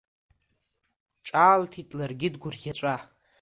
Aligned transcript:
Ҿаалҭит 1.27 1.89
ларгьы 1.97 2.29
дгәырӷьаҵәа. 2.33 2.95